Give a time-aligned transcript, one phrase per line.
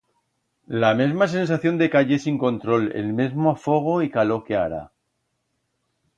[0.81, 4.91] La mesma sensación de cayer sin control, el mesmo afogo y calor que ara.